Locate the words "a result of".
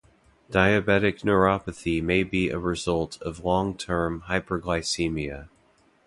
2.49-3.43